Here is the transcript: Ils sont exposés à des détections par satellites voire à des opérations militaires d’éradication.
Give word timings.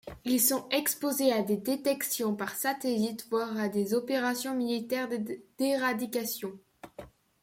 Ils 0.25 0.41
sont 0.41 0.67
exposés 0.69 1.31
à 1.31 1.43
des 1.43 1.57
détections 1.57 2.35
par 2.35 2.55
satellites 2.55 3.27
voire 3.29 3.55
à 3.57 3.69
des 3.69 3.93
opérations 3.93 4.55
militaires 4.55 5.07
d’éradication. 5.59 6.57